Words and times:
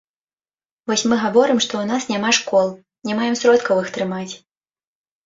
Вось 0.91 1.01
мы 1.11 1.15
гаворым, 1.25 1.59
што 1.65 1.73
ў 1.79 1.85
нас 1.91 2.07
няма 2.13 2.31
школ, 2.37 2.71
не 3.11 3.19
маем 3.21 3.37
сродкаў 3.43 3.83
іх 3.83 3.93
трымаць. 3.99 4.31